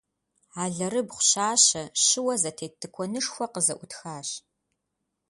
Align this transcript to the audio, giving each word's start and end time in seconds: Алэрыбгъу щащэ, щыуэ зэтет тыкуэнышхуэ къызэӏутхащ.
Алэрыбгъу 0.63 1.21
щащэ, 1.29 1.83
щыуэ 2.03 2.35
зэтет 2.41 2.73
тыкуэнышхуэ 2.81 3.45
къызэӏутхащ. 3.53 4.29